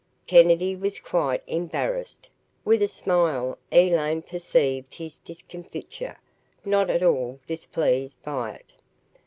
Kennedy 0.25 0.75
was 0.75 0.99
quite 0.99 1.43
embarrassed. 1.45 2.27
With 2.65 2.81
a 2.81 2.87
smile, 2.87 3.59
Elaine 3.71 4.23
perceived 4.23 4.95
his 4.95 5.19
discomfiture, 5.19 6.17
not 6.65 6.89
at 6.89 7.03
all 7.03 7.37
displeased 7.45 8.19
by 8.23 8.53
it. 8.53 8.73